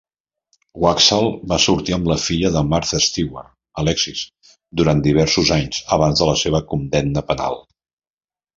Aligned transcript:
Waksal 0.83 1.27
va 1.51 1.59
sortir 1.65 1.93
amb 1.97 2.09
la 2.11 2.17
filla 2.23 2.51
de 2.55 2.63
Martha 2.71 3.01
Stewart, 3.09 3.53
Alexis, 3.83 4.25
durant 4.83 5.05
diversos 5.11 5.55
anys 5.59 5.85
abans 5.99 6.25
de 6.25 6.33
la 6.33 6.37
seva 6.47 6.65
condemna 6.75 7.27
penal. 7.33 7.63